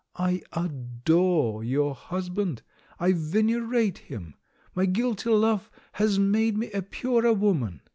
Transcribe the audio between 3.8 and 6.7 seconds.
him! My guilty love has made